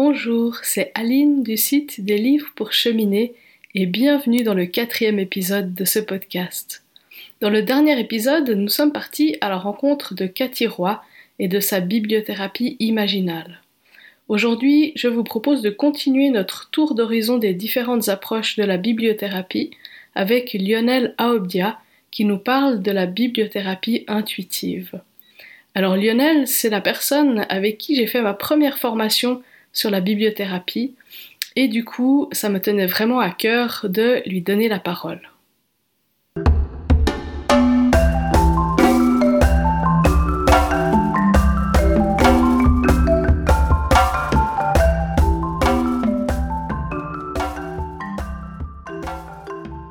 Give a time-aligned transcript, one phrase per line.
[0.00, 3.34] Bonjour, c'est Aline du site des livres pour cheminer
[3.74, 6.84] et bienvenue dans le quatrième épisode de ce podcast.
[7.40, 11.02] Dans le dernier épisode, nous sommes partis à la rencontre de Cathy Roy
[11.40, 13.60] et de sa bibliothérapie imaginale.
[14.28, 19.72] Aujourd'hui, je vous propose de continuer notre tour d'horizon des différentes approches de la bibliothérapie
[20.14, 21.76] avec Lionel Aobdia
[22.12, 25.00] qui nous parle de la bibliothérapie intuitive.
[25.74, 29.42] Alors Lionel, c'est la personne avec qui j'ai fait ma première formation
[29.78, 30.96] sur la bibliothérapie
[31.54, 35.20] et du coup, ça me tenait vraiment à cœur de lui donner la parole.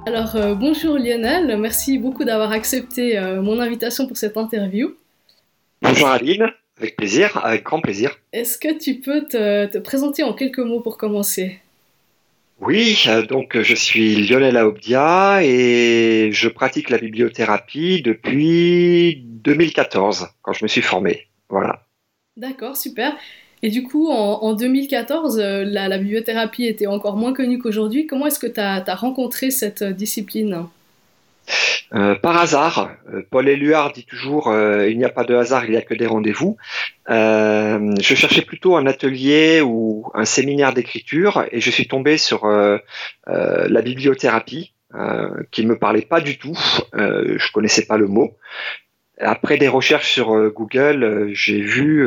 [0.06, 4.94] Alors euh, bonjour Lionel, merci beaucoup d'avoir accepté euh, mon invitation pour cette interview.
[5.82, 8.18] Bonjour Aline, avec plaisir, avec grand plaisir.
[8.34, 11.60] Est-ce que tu peux te, présenter en quelques mots pour commencer?
[12.60, 20.54] Oui, euh, donc je suis Lionel Aobdia et je pratique la bibliothérapie depuis 2014, quand
[20.54, 21.28] je me suis formé.
[21.50, 21.84] Voilà.
[22.36, 23.16] D'accord, super.
[23.64, 28.06] Et du coup, en, 2014, euh, la, bibliothérapie était encore moins connue qu'aujourd'hui.
[28.06, 30.68] Comment est-ce que tu as, rencontré cette euh, discipline?
[31.94, 32.92] Euh, par hasard,
[33.32, 36.06] Paul Éluard dit toujours il n'y a pas de hasard, il n'y a que des
[36.08, 36.58] rendez-vous.
[37.08, 42.46] je cherchais plutôt un atelier ou un séminaire d'écriture et je suis tombé sur
[43.26, 44.74] la bibliothérapie
[45.52, 46.58] qui me parlait pas du tout.
[46.94, 48.38] je connaissais pas le mot.
[49.20, 52.06] Après des recherches sur Google, j'ai vu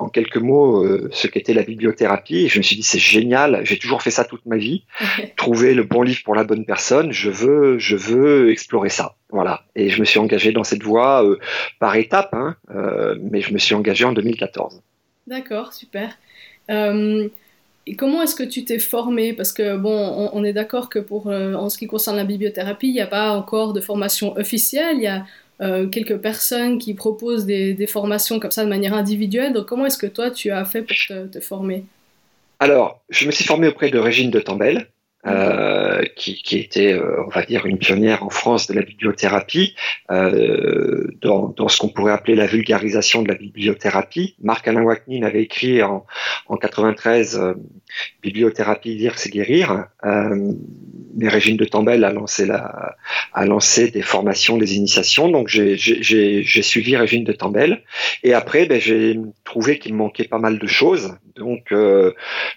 [0.00, 3.60] en quelques mots euh, ce qu'était la bibliothérapie et je me suis dit c'est génial,
[3.64, 4.84] j'ai toujours fait ça toute ma vie,
[5.36, 9.16] trouver le bon livre pour la bonne personne, je veux je veux explorer ça.
[9.28, 9.62] Voilà.
[9.76, 11.38] Et je me suis engagé dans cette voie euh,
[11.78, 14.82] par étapes, hein, euh, mais je me suis engagé en 2014.
[15.26, 16.18] D'accord, super.
[16.68, 19.32] et comment est-ce que tu t'es formé?
[19.32, 22.94] Parce que bon, on, est d'accord que pour en ce qui concerne la bibliothérapie, il
[22.94, 24.96] n'y a pas encore de formation officielle.
[24.96, 25.24] Il y a
[25.60, 29.52] euh, quelques personnes qui proposent des, formations comme ça de manière individuelle.
[29.52, 30.96] Donc, comment est-ce que toi, tu as fait pour
[31.30, 31.84] te, former?
[32.58, 34.88] Alors, je me suis formé auprès de Régine de Tambel.
[36.00, 39.74] Euh, qui, était, euh, on va dire, une pionnière en France de la bibliothérapie,
[40.08, 44.34] dans, dans, ce qu'on pourrait appeler la vulgarisation de la bibliothérapie.
[44.42, 46.04] Marc-Alain Wacknin avait écrit en,
[46.46, 47.40] en 93
[48.22, 49.86] Bibliothérapie, lire, c'est guérir
[51.14, 52.96] mais Régine de Tambel a lancé, la,
[53.32, 55.28] a lancé des formations, des initiations.
[55.28, 57.82] Donc j'ai suivi Régine de Tambel.
[58.22, 61.14] Et après, ben, j'ai trouvé qu'il manquait pas mal de choses.
[61.36, 62.12] Donc euh,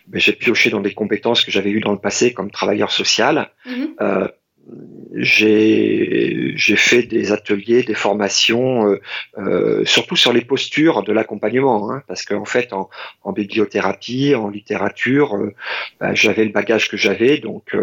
[0.08, 3.33] ben, j'ai pioché dans des compétences que j'avais eues dans le passé comme travailleur social.
[3.66, 3.96] Mm-hmm.
[4.02, 4.28] Euh,
[5.16, 9.02] j'ai fait des ateliers, des formations, euh,
[9.38, 12.90] euh, surtout sur les postures de l'accompagnement, hein, parce qu'en fait, en,
[13.24, 15.38] en, bibliothérapie, en littérature,
[16.00, 17.76] ben, j'avais le bagage que j'avais, donc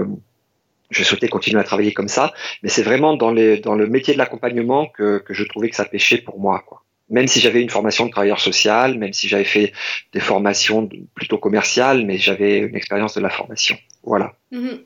[0.91, 2.33] je souhaitais continuer à travailler comme ça,
[2.63, 5.77] mais c'est vraiment dans, les, dans le métier de l'accompagnement que, que, je trouvais que
[5.77, 6.65] ça pêchait pour moi.
[6.67, 6.83] Quoi.
[7.11, 9.73] Même si j'avais une formation de travailleur social, même si j'avais fait
[10.13, 13.77] des formations plutôt commerciales, mais j'avais une expérience de la formation.
[14.03, 14.35] Voilà.
[14.51, 14.81] Mhm.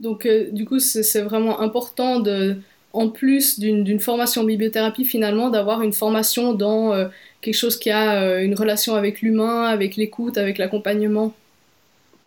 [0.00, 2.56] Donc, euh, du coup, c'est vraiment important de,
[2.92, 7.08] en plus d'une formation en bibliothérapie, finalement, d'avoir une formation dans euh,
[7.42, 11.34] quelque chose qui a euh, une relation avec l'humain, avec l'écoute, avec l'accompagnement.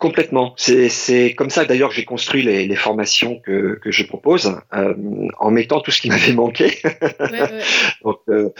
[0.04, 0.52] Complètement.
[0.58, 4.92] C'est comme ça d'ailleurs que j'ai construit les, les, formations que, que, je propose, euh,
[5.38, 6.82] en mettant tout ce qui m'avait manqué.
[8.04, 8.50] Donc, euh,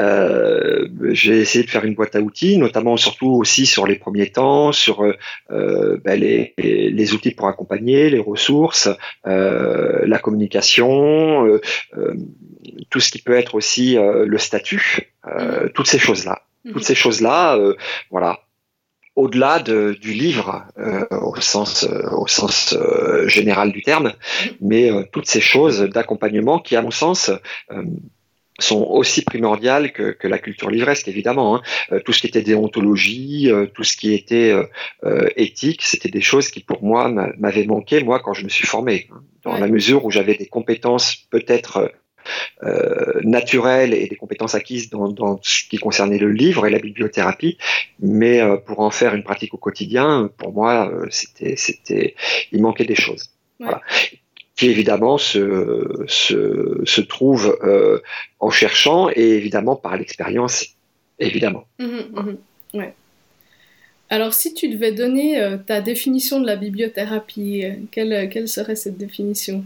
[0.00, 4.30] euh, j'ai essayé de faire une boîte à outils, notamment surtout aussi sur les premiers
[4.30, 8.88] temps, sur euh, ben les, les, outils pour accompagner, les ressources,
[9.26, 11.60] euh, la communication, euh,
[12.88, 15.70] tout ce qui peut être aussi le statut, mm-hmm.
[15.72, 16.46] toutes ces choses-là.
[16.66, 16.86] Toutes mm-hmm.
[16.86, 17.58] ces choses-là,
[18.10, 18.43] voilà,
[19.16, 24.12] au-delà de, du livre euh, au sens, euh, au sens euh, général du terme,
[24.60, 27.30] mais toutes ces choses d'accompagnement qui, à mon sens,
[28.60, 31.56] sont aussi primordiales que, que, la culture livresque, évidemment.
[31.56, 31.98] Hein.
[32.04, 34.54] tout ce qui était déontologie, tout ce qui était
[35.36, 37.08] éthique, c'était des choses qui, pour moi,
[37.38, 39.08] m'avaient manqué, moi, quand je me suis formé.
[39.12, 39.22] Hein.
[39.44, 41.92] Dans la mesure où j'avais des compétences peut-être
[42.62, 46.78] euh, naturelles et des compétences acquises dans, dans, ce qui concernait le livre et la
[46.78, 47.58] bibliothérapie,
[48.00, 52.14] mais euh, pour en faire une pratique au quotidien, pour moi, euh, c'était, c'était,
[52.52, 53.30] il manquait des choses.
[53.60, 53.80] Voilà
[54.56, 58.00] qui évidemment se, se, se trouve euh,
[58.38, 60.66] en cherchant et évidemment par l'expérience,
[61.18, 61.64] évidemment.
[61.78, 62.94] Mmh, mmh, ouais.
[64.10, 68.96] Alors si tu devais donner euh, ta définition de la bibliothérapie, quelle, quelle serait cette
[68.96, 69.64] définition?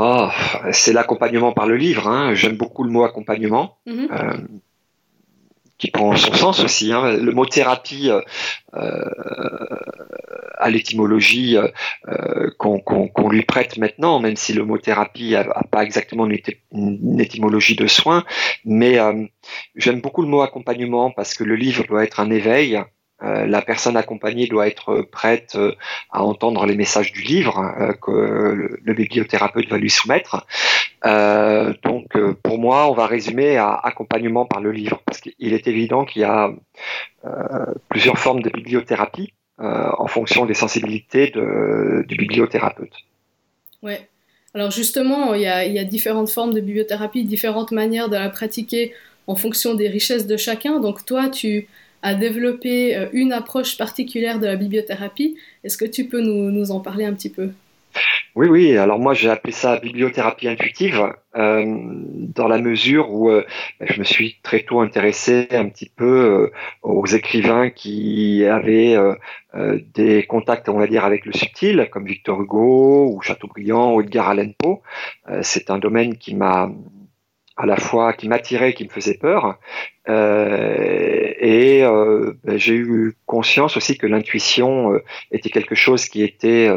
[0.00, 0.28] Oh,
[0.70, 2.06] c'est l'accompagnement par le livre.
[2.06, 2.32] Hein.
[2.32, 3.78] J'aime beaucoup le mot accompagnement.
[3.84, 4.08] Mhm.
[4.12, 4.38] Euh,
[5.76, 6.92] qui prend son sens aussi.
[6.92, 7.16] Hein.
[7.16, 8.10] Le mot thérapie
[8.74, 9.04] euh,
[10.56, 11.56] à l'étymologie
[12.58, 17.86] qu'on lui prête maintenant, même si le mot thérapie n'a pas exactement une, étymologie de
[17.86, 18.24] soins,
[18.64, 18.98] mais
[19.76, 22.82] j'aime beaucoup le mot accompagnement parce que le livre doit être un éveil.
[23.22, 25.74] Euh, la personne accompagnée doit être prête euh,
[26.10, 30.46] à entendre les messages du livre euh, que le, bibliothérapeute va lui soumettre.
[31.82, 36.04] donc, pour moi, on va résumer à accompagnement par le livre, parce qu'il est évident
[36.04, 36.50] qu'il y a
[37.88, 42.94] plusieurs formes de bibliothérapie en fonction des sensibilités du bibliothérapeute.
[43.82, 44.08] Ouais.
[44.54, 48.16] Alors justement, il y, a, il y a différentes formes de bibliothérapie, différentes manières de
[48.16, 48.92] la pratiquer
[49.28, 50.80] en fonction des richesses de chacun.
[50.80, 51.68] Donc toi, tu
[52.02, 55.36] a développé euh, une approche particulière de la bibliothérapie.
[55.64, 57.50] Est-ce que tu peux nous, en parler un petit peu?
[58.34, 58.76] Oui, oui.
[58.76, 63.44] Alors moi, j'ai appelé ça bibliothérapie intuitive, euh, dans la mesure où euh,
[63.80, 66.50] je me suis très tôt intéressé un petit peu
[66.82, 68.96] aux écrivains qui avaient
[69.94, 74.28] des contacts, on va dire, avec le subtil, comme Victor Hugo ou Chateaubriand ou Edgar
[74.28, 74.82] Allan Poe.
[75.42, 76.70] C'est un domaine qui m'a
[77.58, 79.58] à la fois qui m'attirait, qui me faisait peur.
[80.08, 86.22] Euh, et euh, ben, j'ai eu conscience aussi que l'intuition euh, était quelque chose qui
[86.22, 86.70] était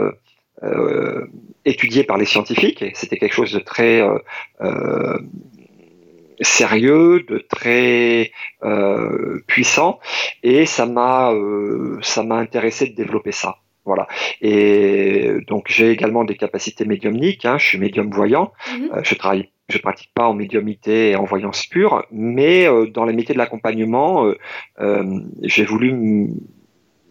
[1.66, 2.84] étudié par les scientifiques.
[2.94, 4.04] C'était quelque chose de très
[6.42, 8.32] sérieux, de très
[9.48, 10.00] puissant.
[10.44, 11.32] Et ça m'a
[12.02, 13.58] ça m'a intéressé de développer ça.
[13.86, 14.08] Voilà.
[14.42, 17.46] Et donc j'ai également des capacités médiumniques.
[17.46, 17.58] Hein.
[17.58, 18.52] Je suis médium voyant.
[18.68, 19.04] Mm-hmm.
[19.04, 23.14] je travaille je pratique pas en médiumité et en voyance pure, mais euh, dans les
[23.14, 24.38] métiers de l'accompagnement, euh,
[24.80, 26.30] euh, j'ai voulu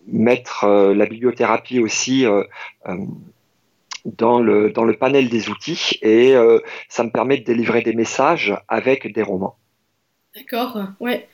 [0.06, 2.24] mettre la bibliothérapie aussi
[4.04, 6.34] dans le, dans le panel des outils et
[6.88, 9.56] ça me permet de délivrer des messages avec des romans.
[10.34, 11.28] D'accord, ouais.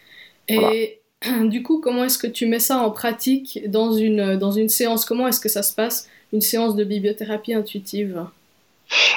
[0.49, 1.01] Et
[1.45, 5.07] du coup, comment est-ce que tu mets ça en pratique dans une, dans une séance?
[5.07, 8.27] Comment est-ce que ça se passe, une séance de bibliothérapie intuitive?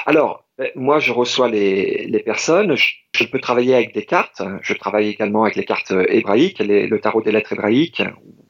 [0.06, 2.76] Alors, ben, moi, je reçois les, les personnes.
[2.76, 4.42] Je, peux travailler avec des cartes.
[4.62, 8.04] Je travaille également avec les cartes hébraïques, le tarot des lettres hébraïques,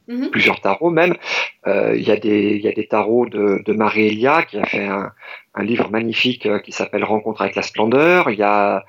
[0.07, 0.29] mhm.
[0.29, 1.15] plusieurs tarots même.
[1.67, 4.65] Euh, il y, a des, y a des tarots de, de Marie Elia qui a
[4.65, 5.11] fait un,
[5.55, 8.29] un livre magnifique euh, qui s'appelle Rencontre avec la splendeur.
[8.29, 8.79] Il y a euh,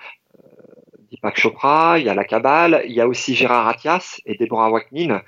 [1.22, 4.70] Deepak Chopra, il y a la Kabbale, il y a aussi Gérard Athias et Deborah
[4.70, 5.22] Waknin.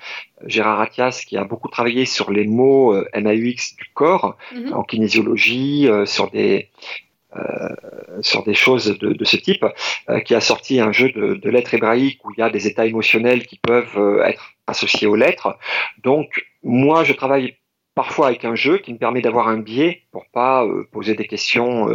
[0.47, 4.73] Gérard Athias qui a beaucoup travaillé sur les mots euh, MAUX du corps, mhm.
[4.73, 6.71] en kinésiologie, sur des,
[7.35, 7.69] euh,
[8.21, 9.65] sur des choses de, de ce type,
[10.11, 12.67] euh, qui a sorti un jeu de, de, lettres hébraïques où il y a des
[12.67, 15.57] états émotionnels qui peuvent euh, être associés aux lettres.
[16.03, 17.57] Donc, moi, je travaille
[17.95, 21.89] parfois avec un jeu qui me permet d'avoir un biais pour pas poser des questions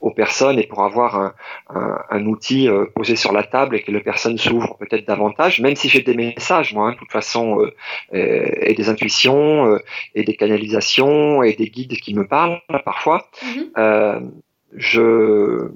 [0.00, 1.34] aux personnes et pour avoir un,
[1.68, 5.76] un, un outil posé sur la table et que les personnes s'ouvrent peut-être davantage, même
[5.76, 7.70] si j'ai des messages, moi, hein, de toute façon,
[8.12, 9.78] et des intuitions
[10.14, 13.28] et des canalisations et des guides qui me parlent parfois.
[13.44, 14.30] Mm-hmm
[14.74, 15.68] je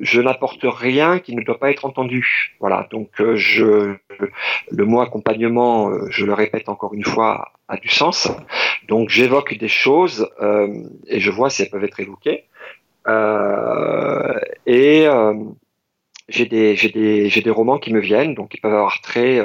[0.00, 2.56] je n'apporte rien qui ne doit pas être entendu.
[2.58, 3.96] Voilà, donc euh,
[4.70, 8.30] le mot accompagnement, euh, je le répète encore une fois, a du sens.
[8.88, 10.68] Donc j'évoque des choses euh,
[11.06, 12.44] et je vois si elles peuvent être évoquées.
[14.66, 15.06] et
[16.28, 19.42] j'ai des, des, des romans qui me viennent, donc ils peuvent avoir trait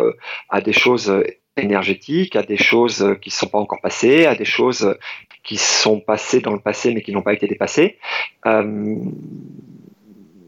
[0.50, 1.24] à des choses
[1.58, 4.96] énergétiques, à des choses qui ne sont pas encore passées, à des choses
[5.44, 7.98] qui sont passées dans le passé mais qui n'ont pas été dépassées.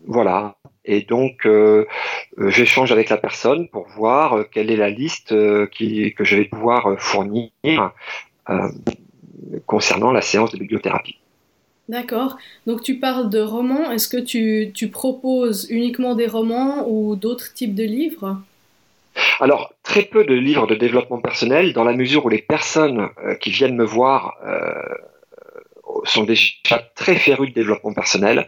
[0.07, 0.55] Euh, voilà.
[0.85, 1.85] Et donc, euh,
[2.39, 5.35] euh, j'échange avec la personne pour voir quelle est la liste
[5.69, 7.91] qui, que je vais pouvoir fournir
[9.65, 11.17] concernant la séance de bibliothérapie.
[11.89, 12.37] D'accord.
[12.65, 13.91] Donc tu parles de romans.
[13.91, 18.41] Est-ce que tu, tu proposes uniquement des romans ou d'autres types de livres?
[19.39, 23.35] Alors, très peu de livres de développement personnel, dans la mesure où les personnes euh,
[23.35, 24.73] qui viennent me voir euh,
[26.09, 28.47] sont déjà très férus de développement personnel,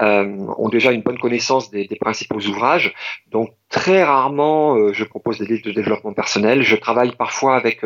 [0.00, 0.24] euh,
[0.58, 2.94] ont déjà une bonne connaissance des, principaux ouvrages.
[3.30, 6.62] Donc, très rarement, je propose des livres de développement personnel.
[6.62, 7.80] Je travaille parfois avec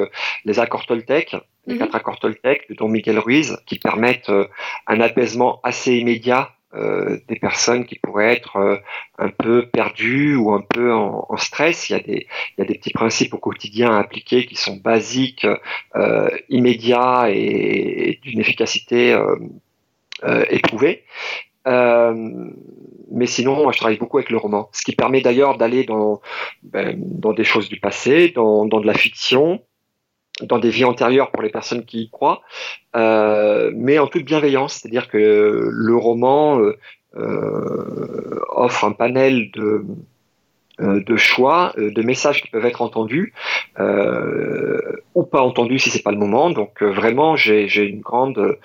[0.44, 1.36] les accords Toltec,
[1.66, 1.80] les mhm.
[1.80, 4.32] quatre accords Toltec de Don Miguel Ruiz, qui permettent
[4.86, 8.76] un apaisement assez immédiat euh, des personnes qui pourraient être euh,
[9.18, 11.90] un peu perdues ou un peu en, stress.
[11.90, 14.54] Il y, a des, il y a des petits principes au quotidien à appliquer qui
[14.54, 15.46] sont basiques,
[15.96, 21.04] euh, immédiats et, d'une efficacité euh, éprouvée.
[21.66, 26.20] mais sinon, moi, je travaille beaucoup avec le roman, ce qui permet d'ailleurs d'aller dans,
[26.62, 29.60] ben, dans des choses du passé, dans, dans de la fiction,
[30.42, 32.42] dans des vies antérieures pour les personnes qui y croient,
[32.96, 36.76] euh, mais en toute bienveillance, c'est-à-dire que le roman euh,
[37.16, 39.84] euh offre un panel de,
[40.78, 43.32] de choix, de messages qui peuvent être entendus
[43.78, 46.50] ou pas entendus si c'est pas le moment.
[46.50, 48.58] Donc vraiment, j'ai une grande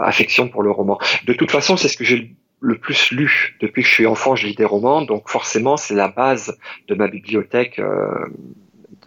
[0.00, 0.98] affection pour le roman.
[1.26, 4.34] De toute façon, c'est ce que j'ai le plus lu depuis que je suis enfant.
[4.34, 7.80] Je lis des romans, donc forcément, c'est la base de ma bibliothèque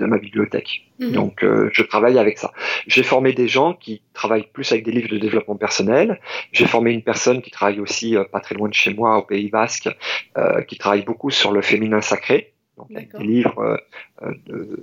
[0.02, 0.90] de ma bibliothèque.
[1.00, 1.12] Mhm.
[1.12, 2.52] Donc, euh, je travaille avec ça.
[2.88, 6.20] J'ai formé des gens qui travaillent plus avec des livres de développement personnel.
[6.52, 9.24] J'ai formé une personne qui travaille aussi euh, pas très loin de chez moi, au
[9.24, 9.90] Pays Basque,
[10.38, 12.54] euh, qui travaille beaucoup sur le féminin sacré.
[12.78, 13.80] Donc, des livres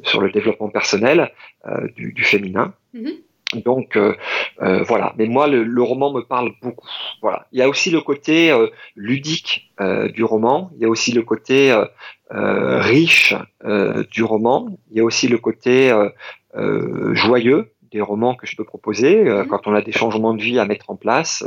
[0.04, 1.32] sur le développement personnel
[1.96, 2.75] du, féminin.
[2.92, 3.12] Mhm.
[3.54, 4.14] Donc euh,
[4.60, 6.86] euh, voilà, mais moi le, roman me parle beaucoup.
[7.22, 9.72] Voilà, il y a aussi le côté euh, ludique
[10.12, 11.74] du roman, il y a aussi le côté
[12.30, 13.34] riche
[14.10, 15.94] du roman, il y a aussi le côté
[17.12, 19.46] joyeux des romans que je peux proposer mhm.
[19.46, 21.44] quand on a des changements de vie à mettre en place.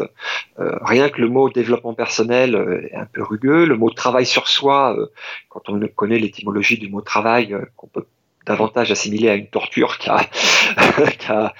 [0.57, 4.95] rien que le mot développement personnel est un peu rugueux, le mot travail sur soi,
[5.49, 8.05] quand on connaît l'étymologie du mot travail, qu'on peut
[8.45, 10.27] davantage assimilé à une torture qu'à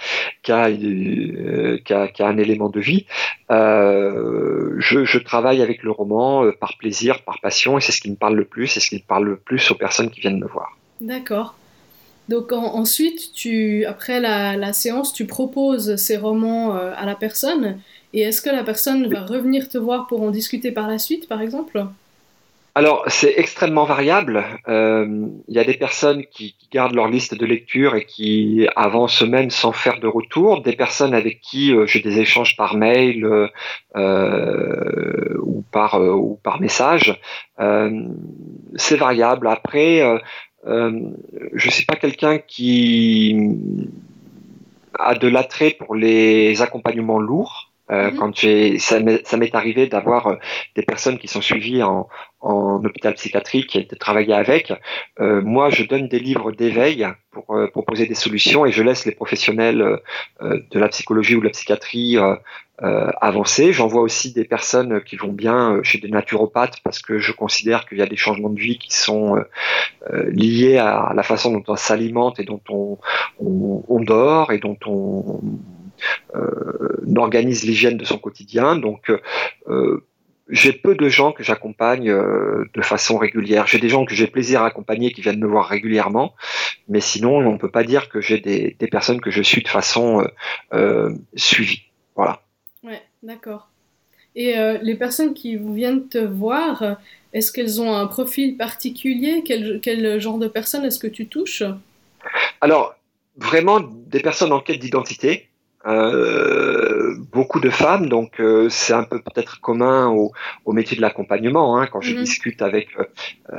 [2.20, 3.06] un élément de vie.
[3.52, 8.10] Euh, je, travaille avec le roman euh, par plaisir, par passion, et c'est ce qui
[8.10, 10.40] me parle le plus, c'est ce qui me parle le plus aux personnes qui viennent
[10.40, 10.78] me voir.
[11.00, 11.56] D'accord.
[12.30, 17.80] Donc ensuite, tu, après la, la, séance, tu proposes ces romans euh, à la personne,
[18.14, 21.28] et est-ce que la personne va revenir te voir pour en discuter par la suite,
[21.28, 21.86] par exemple?
[22.74, 24.46] Alors, c'est extrêmement variable.
[24.70, 29.24] Euh, il y a des personnes qui, gardent leur liste de lecture et qui avancent
[29.24, 30.62] même sans faire de retour.
[30.62, 33.26] Des personnes avec qui euh, j'ai des échanges par mail
[33.98, 37.20] euh, ou, par, ou par message.
[37.58, 39.48] c'est variable.
[39.48, 40.02] Après,
[40.66, 43.36] je ne suis pas quelqu'un qui
[44.98, 47.71] a de l'attrait pour les accompagnements lourds.
[47.92, 48.18] Euh, mhm.
[48.18, 50.36] Quand j'ai, ça m'est arrivé d'avoir euh,
[50.76, 52.08] des personnes qui sont suivies en,
[52.40, 54.74] en hôpital psychiatrique et de travailler avec.
[55.20, 59.06] Euh, moi, je donne des livres d'éveil pour euh, proposer des solutions et je laisse
[59.06, 60.00] les professionnels
[60.42, 62.18] de la psychologie ou de la psychiatrie
[62.80, 63.74] avancer.
[63.74, 68.00] J'envoie aussi des personnes qui vont bien chez des naturopathes parce que je considère qu'il
[68.00, 69.36] y a des changements de vie qui sont
[70.12, 72.98] liés à la façon dont on s'alimente et dont on,
[73.40, 75.42] on, on, dort et dont on
[76.36, 78.76] euh, organise l'hygiène de son quotidien.
[78.76, 79.12] Donc,
[79.68, 80.06] euh,
[80.50, 83.68] j'ai peu de gens que j'accompagne euh, de façon régulière.
[83.68, 86.34] J'ai des gens que j'ai plaisir à accompagner qui viennent me voir régulièrement,
[86.90, 89.68] mais sinon, on ne peut pas dire que j'ai des, personnes que je suis de
[89.68, 90.26] façon
[91.36, 91.84] suivie.
[92.16, 92.42] Voilà.
[92.84, 93.70] Ouais, d'accord.
[94.36, 96.98] Et les personnes qui viennent te voir,
[97.34, 99.44] est-ce qu'elles ont un profil particulier?
[99.46, 101.64] Quel, quel, genre de personnes est-ce que tu touches?
[102.60, 102.96] Alors,
[103.38, 105.51] vraiment des personnes en quête d'identité.
[105.88, 110.32] Euh, beaucoup de femmes, donc euh, c'est un peu peut-être commun au,
[110.66, 111.78] au, métier de l'accompagnement.
[111.78, 112.22] Hein, quand je mhm.
[112.22, 112.90] discute avec
[113.52, 113.58] euh,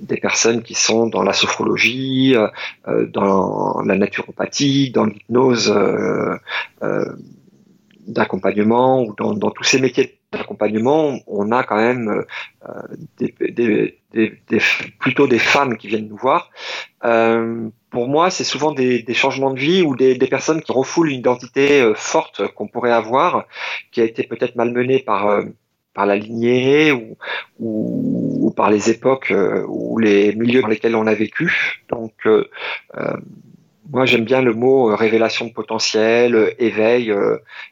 [0.00, 2.36] des personnes qui sont dans la sophrologie,
[2.86, 5.74] euh, dans la naturopathie, dans l'hypnose
[8.06, 12.24] d'accompagnement ou dans, dans, tous ces métiers d'accompagnement, on a quand même
[13.18, 14.60] des, des,
[14.98, 16.50] plutôt des femmes qui viennent nous voir.
[17.04, 21.18] Euh, pour moi, c'est souvent des, changements de vie ou des, personnes qui refoulent une
[21.18, 23.46] identité euh, forte qu'on pourrait avoir,
[23.92, 25.42] qui a été peut-être malmenée par euh,
[25.94, 27.16] par la lignée ou,
[27.60, 29.32] ou, par les époques
[29.68, 31.84] ou les milieux dans lesquels on a vécu.
[31.88, 32.26] Donc,
[33.92, 37.14] moi, j'aime bien le mot révélation de potentiel, éveil,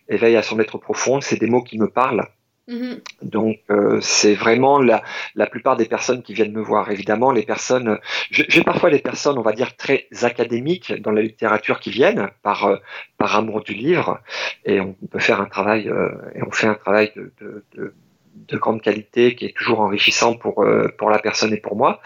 [0.08, 1.20] éveil à son être profond.
[1.20, 2.28] C'est des mots qui me parlent.
[2.68, 3.00] Mhm.
[3.22, 5.02] Donc euh, c'est vraiment la,
[5.34, 6.90] la plupart des personnes qui viennent me voir.
[6.92, 7.98] Évidemment, les personnes,
[8.30, 12.66] j'ai parfois des personnes, on va dire très académiques dans la littérature qui viennent par
[12.66, 12.76] euh,
[13.18, 14.20] par amour du livre,
[14.64, 17.94] et on peut faire un travail euh, et on fait un travail de, de, de,
[18.36, 20.64] de, grande qualité qui est toujours enrichissant pour
[20.98, 22.00] pour la personne et pour moi.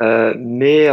[0.00, 0.88] mais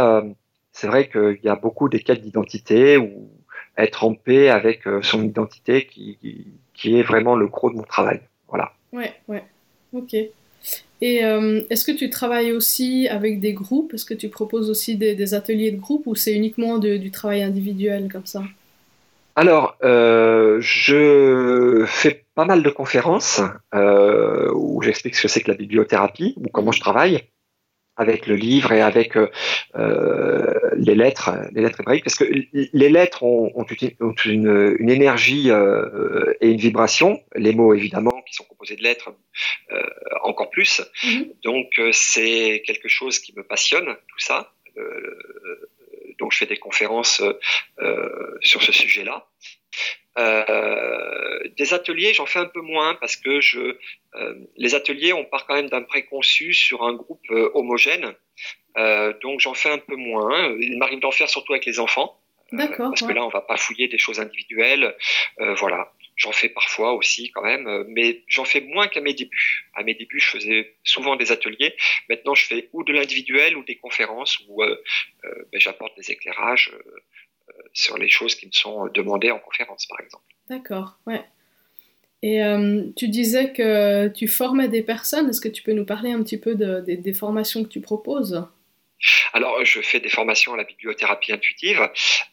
[0.72, 3.30] c'est vrai qu'il y a beaucoup des quêtes d'identité ou
[3.76, 7.82] être en paix avec son identité qui, qui, qui est vraiment le gros de mon
[7.82, 8.20] travail.
[8.48, 8.72] Voilà.
[8.92, 9.44] Ouais, ouais.
[9.92, 10.14] Ok.
[11.00, 13.94] Et euh, est-ce que tu travailles aussi avec des groupes?
[13.94, 18.08] Est-ce que tu proposes aussi des, ateliers de groupe ou c'est uniquement du travail individuel
[18.10, 18.42] comme ça?
[19.36, 23.40] Alors, euh, je fais pas mal de conférences
[23.72, 27.22] euh, où j'explique ce que c'est que la bibliothérapie ou comment je travaille
[27.96, 29.16] avec le livre et avec
[29.74, 33.50] les lettres, les lettres hébraïques, parce que les lettres ont,
[34.24, 39.10] une, énergie et une vibration, les mots évidemment qui sont composés de lettres
[39.70, 39.82] euh,
[40.22, 40.80] encore plus.
[41.02, 41.40] Mm-hmm.
[41.42, 44.52] Donc c'est quelque chose qui me passionne, tout ça.
[46.18, 47.22] donc je fais des conférences
[48.40, 49.26] sur ce sujet-là.
[51.56, 53.76] des ateliers, j'en fais un peu moins parce que je,
[54.56, 58.14] les ateliers, on part quand même d'un préconçu sur un groupe homogène.
[59.22, 60.54] donc j'en fais un peu moins.
[60.60, 62.20] Il m'arrive d'en faire surtout avec les enfants.
[62.50, 62.88] D'accord.
[62.90, 64.96] parce que là, on va pas fouiller des choses individuelles.
[65.56, 65.92] voilà.
[66.18, 69.70] J'en fais parfois aussi quand même, euh, mais j'en fais moins qu'à mes débuts.
[69.74, 71.76] À mes débuts, je faisais souvent des ateliers.
[72.10, 74.82] Maintenant, je fais ou de l'individuel ou des conférences où euh,
[75.24, 76.72] euh, ben, j'apporte des éclairages
[77.72, 80.24] sur les choses qui me sont demandées en conférence, par exemple.
[80.48, 81.22] D'accord, ouais.
[82.22, 82.40] Et
[82.96, 85.28] tu disais que tu formais des personnes.
[85.28, 88.44] Est-ce que tu peux nous parler un petit peu des formations que tu proposes?
[89.32, 91.88] Alors, je fais des formations à la bibliothérapie intuitive.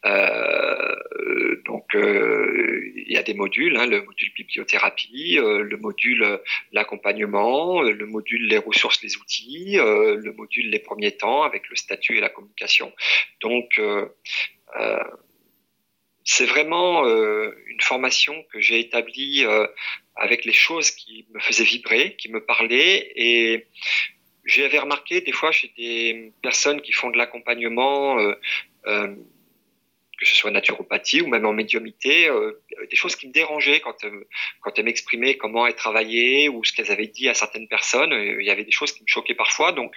[0.06, 6.40] Euh, donc, euh, il y a des modules, hein, le module bibliothérapie, euh, le module
[6.72, 12.18] l'accompagnement, le module les ressources, les outils, le module les premiers temps avec le statut
[12.18, 12.92] et la communication.
[13.42, 13.80] Donc,
[16.24, 19.46] c'est vraiment une formation que j'ai établie
[20.16, 23.68] avec les choses qui me faisaient vibrer, qui me parlaient et
[24.46, 28.36] j'avais remarqué des fois chez des personnes qui font de l'accompagnement, euh,
[28.86, 29.16] euh,
[30.18, 33.98] que ce soit naturopathie ou même en médiumité, euh, des choses qui me dérangeaient quand,
[34.04, 38.14] elles m'exprimaient comment elles travaillaient ou ce qu'elles avaient dit à certaines personnes.
[38.14, 39.72] Il y avait des choses qui me choquaient parfois.
[39.72, 39.96] Donc,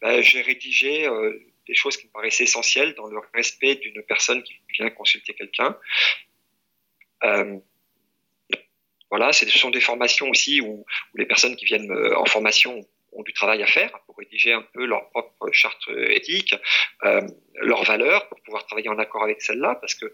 [0.00, 1.06] bah, j'ai rédigé
[1.68, 5.76] des choses qui me paraissaient essentielles dans le respect d'une personne qui vient consulter quelqu'un.
[9.10, 10.84] voilà, ce sont des formations aussi où
[11.14, 14.84] les personnes qui viennent en formation ont du travail à faire pour rédiger un peu
[14.84, 16.54] leur propre charte éthique,
[17.04, 17.20] euh,
[17.56, 20.10] leurs valeurs, pour pouvoir travailler en accord avec celles-là, parce que euh,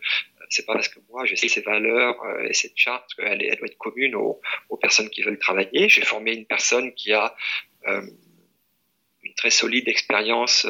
[0.50, 3.68] c'est pas parce que moi j'ai ces valeurs euh, et cette charte qu'elle elle doit
[3.68, 4.40] être commune aux,
[4.80, 5.88] personnes qui veulent travailler.
[5.88, 7.34] J'ai formé une personne qui a
[7.84, 10.66] une très solide expérience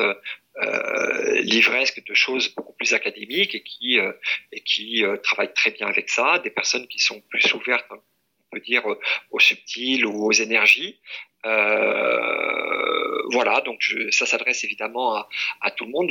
[1.42, 6.88] livresque de choses beaucoup plus académiques et qui, travaille très bien avec ça, des personnes
[6.88, 8.82] qui sont plus ouvertes on peut dire
[9.30, 10.98] aux subtils ou aux énergies,
[11.46, 15.14] euh, voilà, donc ça s'adresse évidemment
[15.60, 16.10] à, tout le monde.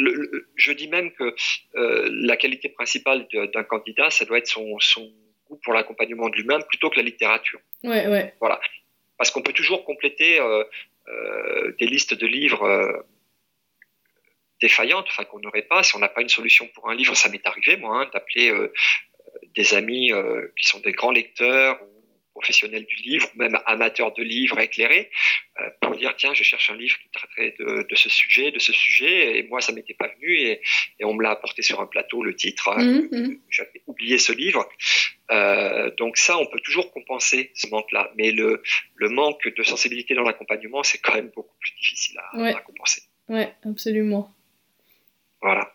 [0.55, 1.35] je dis même que
[1.75, 4.77] euh, la qualité principale d'un candidat, ça doit être son,
[5.49, 7.59] goût pour l'accompagnement de l'humain plutôt que la littérature.
[7.83, 8.33] Ouais, ouais.
[8.39, 8.59] Voilà,
[9.17, 10.63] parce qu'on peut toujours compléter euh,
[11.79, 13.05] des listes de livres
[14.61, 17.15] défaillantes, enfin qu'on n'aurait pas si on n'a pas une solution pour un livre.
[17.15, 18.53] Ça m'est arrivé moi hein, d'appeler
[19.55, 20.11] des amis
[20.57, 21.79] qui sont des grands lecteurs
[22.37, 25.09] professionnels du livre, même amateurs de livres éclairés,
[25.59, 28.73] euh, pour dire tiens, je cherche un livre qui traiterait de, ce sujet, de ce
[28.73, 30.61] sujet, et moi ça m'était pas venu, et,
[31.03, 32.69] on me l'a apporté sur un plateau le titre.
[32.77, 33.39] Mmh, mmh.
[33.49, 34.67] J'avais oublié ce livre.
[35.31, 38.61] Euh, donc ça, on peut toujours compenser ce manque-là, mais le,
[38.95, 43.01] le manque de sensibilité dans l'accompagnement, c'est quand même beaucoup plus difficile à, à compenser.
[43.29, 44.33] Ouais, absolument.
[45.41, 45.73] Voilà.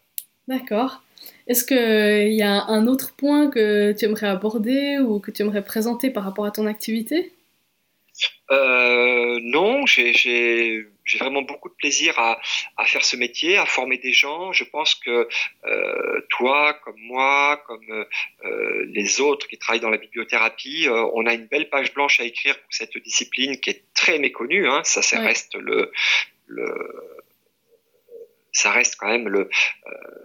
[0.48, 1.03] D'accord.
[1.46, 5.64] Est-ce qu'il y a un autre point que tu aimerais aborder ou que tu aimerais
[5.64, 7.33] présenter par rapport à ton activité?
[8.50, 10.85] Euh, non, j'ai
[11.18, 12.38] vraiment beaucoup de plaisir à,
[12.85, 14.52] faire ce métier, à former des gens.
[14.52, 15.28] Je pense que
[15.64, 18.07] euh, toi, comme moi, comme
[18.44, 22.24] euh, les autres qui travaillent dans la bibliothérapie, on a une belle page blanche à
[22.24, 24.68] écrire pour cette discipline qui est très méconnue.
[24.68, 24.83] Hein.
[24.85, 25.90] Ça, ça reste le,
[28.52, 29.48] ça reste quand même le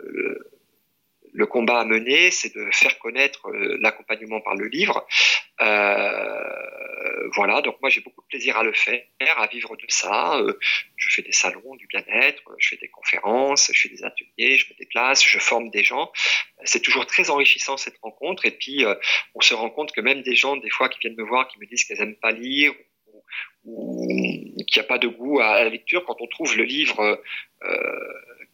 [0.04, 0.57] le
[1.46, 5.06] combat à mener, c'est de faire connaître euh, l'accompagnement par le livre.
[5.62, 9.04] Euh, voilà, donc moi j'ai beaucoup de plaisir à le faire,
[9.38, 10.38] à vivre de ça.
[10.40, 10.58] Euh,
[10.96, 14.72] je fais des salons du bien-être, je fais des conférences, je fais des ateliers, je
[14.74, 16.12] me déplace, je forme des gens.
[16.64, 18.46] C'est toujours très enrichissant cette rencontre.
[18.46, 18.86] Et puis
[19.36, 21.60] on se rend compte que même des gens, des fois, qui viennent me voir, qui
[21.60, 22.74] me disent qu'elles n'aiment pas lire
[23.66, 27.22] ou, qu'il n'y a pas de goût à la lecture, quand on trouve le livre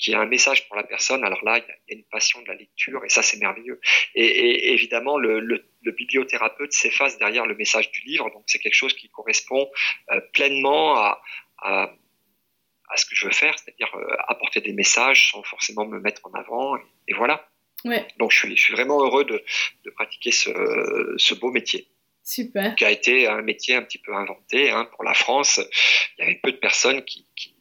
[0.04, 2.48] qui a un message pour la personne, alors là, il y a une passion de
[2.48, 3.80] la lecture et ça, c'est merveilleux.
[4.16, 9.10] Et, évidemment, le, bibliothérapeute s'efface derrière le message du livre, donc c'est quelque chose qui
[9.10, 9.70] correspond
[10.12, 11.22] euh, pleinement à,
[11.60, 11.96] à,
[12.98, 16.34] ce que je veux faire, c'est-à-dire euh, apporter des messages sans forcément me mettre en
[16.34, 16.76] avant,
[17.08, 17.50] et, voilà.
[17.86, 18.06] Ouais.
[18.18, 19.42] Donc je suis, je suis vraiment heureux de,
[19.92, 20.52] pratiquer ce,
[21.18, 21.88] ce beau métier.
[22.26, 22.76] Super.
[22.76, 25.60] Qui a été un métier un petit peu inventé hein, pour la France.
[26.18, 27.53] Il y avait peu de personnes qui, qui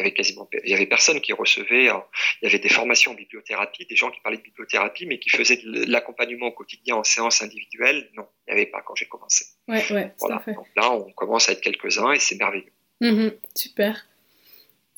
[0.00, 1.88] il y avait quasiment, il y avait personne qui recevait.
[1.88, 2.02] Hein.
[2.40, 5.30] il y avait des formations en bibliothérapie, des gens qui parlaient de bibliothérapie, mais qui
[5.30, 8.10] faisaient de l'accompagnement au quotidien en séance individuelle.
[8.14, 9.44] Non, il n'y avait pas quand j'ai commencé.
[9.68, 10.42] Ouais, ouais, voilà.
[10.46, 12.72] Donc là, on commence à être quelques-uns et c'est merveilleux.
[13.02, 13.32] Mm-hmm.
[13.54, 14.06] super.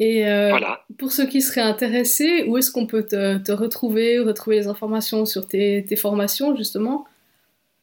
[0.01, 0.85] Et euh, voilà.
[0.99, 5.47] pour ceux qui seraient intéressés, où est-ce qu'on peut te, retrouver, retrouver les informations sur
[5.47, 7.07] tes, formations, justement?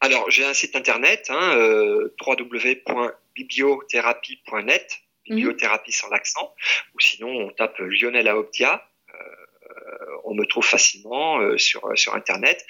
[0.01, 6.53] Alors, j'ai un site internet, hein, euh, www.bibliothérapie.net bibliothérapie sans l'accent,
[6.93, 12.65] ou sinon on tape Lionel Aobdia, euh, on me trouve facilement sur, sur Internet.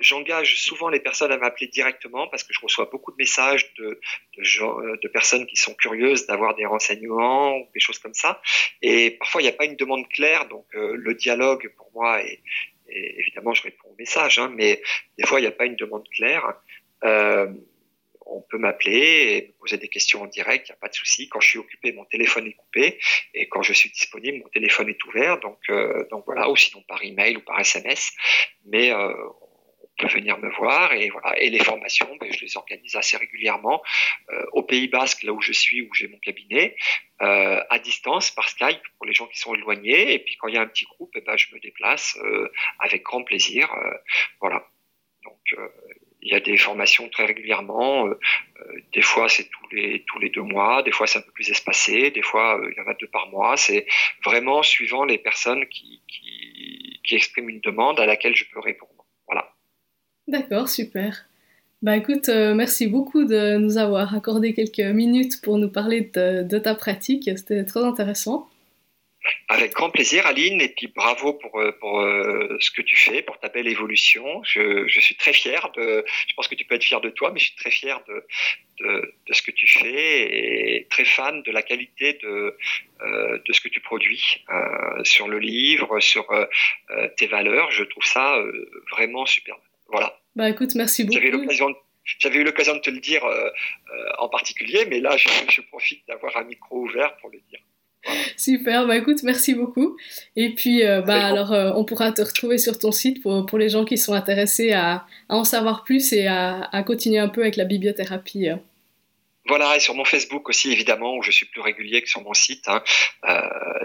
[0.00, 4.00] J'engage souvent les personnes à m'appeler directement parce que je reçois beaucoup de messages de,
[4.36, 8.40] de, de personnes qui sont curieuses d'avoir des renseignements ou des choses comme ça.
[8.80, 12.40] Et parfois, il n'y a pas une demande claire, donc le dialogue pour moi est,
[12.88, 14.82] évidemment, je réponds aux messages, hein, mais
[15.18, 16.54] des fois, il n'y a pas une demande claire.
[17.04, 17.46] Euh,
[18.26, 20.94] on peut m'appeler et me poser des questions en direct, il n'y a pas de
[20.94, 21.28] souci.
[21.28, 22.98] Quand je suis occupé, mon téléphone est coupé
[23.34, 25.38] et quand je suis disponible, mon téléphone est ouvert.
[25.40, 28.12] Donc, euh, donc voilà, ou sinon par email ou par SMS.
[28.64, 29.12] Mais euh,
[29.96, 31.38] peut venir me voir et voilà.
[31.38, 33.82] Et les formations, ben, je les organise assez régulièrement
[34.30, 36.76] euh, au Pays Basque, là où je suis, où j'ai mon cabinet,
[37.22, 40.12] euh, à distance par Skype pour les gens qui sont éloignés.
[40.14, 42.50] Et puis quand il y a un petit groupe, eh ben, je me déplace euh,
[42.78, 43.72] avec grand plaisir.
[43.72, 43.94] Euh,
[44.40, 44.66] voilà.
[45.24, 45.40] Donc
[46.26, 48.08] il y a des formations très régulièrement.
[48.92, 50.82] des fois, c'est tous les tous les deux mois.
[50.82, 52.10] Des fois, c'est un peu plus espacé.
[52.10, 53.56] Des fois, il y en a deux par mois.
[53.56, 53.86] C'est
[54.24, 59.06] vraiment suivant les personnes qui, qui, expriment une demande à laquelle je peux répondre.
[59.28, 59.52] Voilà.
[60.26, 61.26] D'accord, super.
[61.82, 66.58] Bah écoute, euh, merci beaucoup de nous avoir accordé quelques minutes pour nous parler de,
[66.58, 67.30] ta pratique.
[67.36, 68.48] C'était très intéressant.
[69.48, 73.22] Avec grand plaisir, Aline, et puis bravo pour, euh, pour euh, ce que tu fais,
[73.22, 74.42] pour ta belle évolution.
[74.44, 76.04] Je, je, suis très fier de.
[76.28, 78.24] Je pense que tu peux être fier de toi, mais je suis très fier de,
[78.80, 82.56] de, de ce que tu fais et très fan de la qualité de,
[83.02, 86.26] euh, de ce que tu produis euh, sur le livre, sur
[87.16, 87.70] tes valeurs.
[87.70, 88.38] Je trouve ça
[88.90, 89.60] vraiment superbe.
[89.88, 90.18] Voilà.
[90.34, 91.18] Bah écoute, merci beaucoup.
[92.18, 93.48] J'avais eu l'occasion de te le dire euh,
[93.92, 97.60] euh, en particulier, mais là, je, je profite d'avoir un micro ouvert pour le dire.
[98.36, 99.96] Super, bah écoute, merci beaucoup.
[100.36, 103.58] Et puis, euh, bah alors, euh, on pourra te retrouver sur ton site pour, pour
[103.58, 107.28] les gens qui sont intéressés à, à en savoir plus et à, à, continuer un
[107.28, 108.48] peu avec la bibliothérapie.
[108.48, 108.56] Euh.
[109.48, 112.34] Voilà, et sur mon Facebook aussi, évidemment, où je suis plus régulier que sur mon
[112.34, 112.82] site, hein,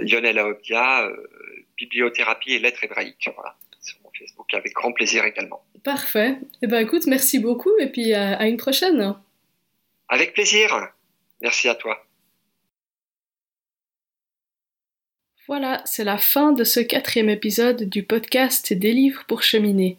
[0.02, 1.08] Lionel Aobia,
[1.78, 3.30] bibliothérapie et lettres hébraïques.
[3.36, 3.56] Voilà.
[4.18, 5.64] Facebook avec grand plaisir également.
[5.84, 6.38] Parfait.
[6.62, 9.16] Eh ben écoute, merci beaucoup et puis à, à une prochaine.
[10.10, 10.90] Avec plaisir.
[11.42, 12.06] Merci à toi.
[15.48, 19.98] Voilà, c'est la fin de ce quatrième épisode du podcast des livres pour cheminer.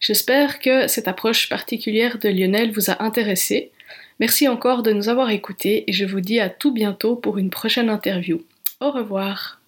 [0.00, 3.70] J'espère que cette approche particulière de Lionel vous a intéressé.
[4.18, 7.50] Merci encore de nous avoir écoutés et je vous dis à tout bientôt pour une
[7.50, 8.42] prochaine interview.
[8.80, 9.61] Au revoir.